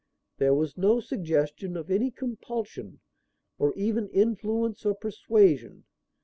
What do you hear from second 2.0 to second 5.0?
compulsion or even influence or